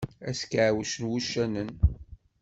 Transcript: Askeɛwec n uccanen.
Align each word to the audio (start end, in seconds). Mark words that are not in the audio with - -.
Askeɛwec 0.29 0.93
n 0.97 1.03
uccanen. 1.15 1.71